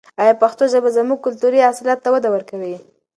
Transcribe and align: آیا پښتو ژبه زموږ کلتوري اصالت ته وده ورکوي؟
آیا 0.21 0.33
پښتو 0.41 0.63
ژبه 0.73 0.89
زموږ 0.97 1.19
کلتوري 1.25 1.59
اصالت 1.71 1.99
ته 2.03 2.09
وده 2.13 2.29
ورکوي؟ 2.31 2.75